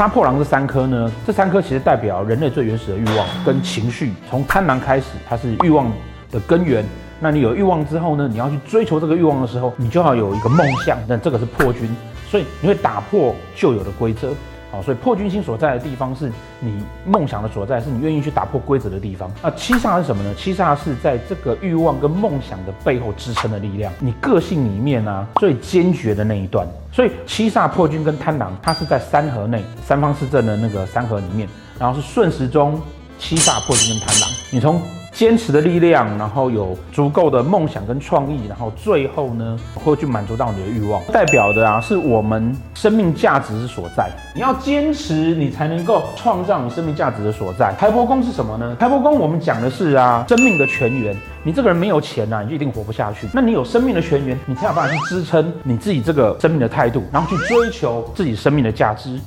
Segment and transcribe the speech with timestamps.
[0.00, 4.14] 杀破狼这三颗呢，这三颗其实代表人类最原始的欲望跟情绪。
[4.30, 5.92] 从贪婪开始，它是欲望
[6.30, 6.82] 的根源。
[7.20, 10.96] 那你有欲望之后呢，你要去追求这个欲望的时候，你就要有一个梦想。
[11.06, 11.94] 那这个是破军，
[12.30, 14.32] 所以你会打破旧有的规则。
[14.70, 19.30] 好，所以破军星所在的地方是你梦想的所在，是你愿意去打破规则的地方。
[19.42, 20.32] 那七煞是什么呢？
[20.36, 26.66] 七煞是在这个欲望跟梦想的背后支撑的力量，你个性里面啊最坚决的那一段。
[26.92, 31.48] 所以七煞破军跟贪狼，它是在三合内三方四正的那个三合里面，
[31.78, 32.80] 然后是顺时钟
[33.18, 34.80] 七煞破军跟贪狼，你从。
[35.20, 44.08] 坚持的力量，然后有足够的梦想跟创意，然后最后呢会去满足到你的欲望，代表的啊是我们生命价值之所在。
[44.34, 47.70] 你要坚持，你才能够创造你生命价值的所在。
[47.78, 48.74] 开波宫是什么呢？
[48.80, 51.14] 开波宫我们讲的是啊生命的泉源。
[51.42, 53.28] 你这个人没有钱呐、啊，你就一定活不下去。
[53.30, 59.18] 那你有生命的泉源，你才有办法去支撑你自己这个生命的态度，然后去追求自己生命的价值。